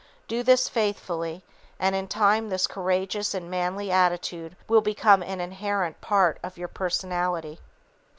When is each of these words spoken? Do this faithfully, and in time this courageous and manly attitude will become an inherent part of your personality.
Do 0.27 0.41
this 0.41 0.67
faithfully, 0.67 1.43
and 1.79 1.95
in 1.95 2.07
time 2.07 2.49
this 2.49 2.65
courageous 2.65 3.35
and 3.35 3.51
manly 3.51 3.91
attitude 3.91 4.55
will 4.67 4.81
become 4.81 5.21
an 5.21 5.39
inherent 5.39 6.01
part 6.01 6.39
of 6.41 6.57
your 6.57 6.69
personality. 6.69 7.59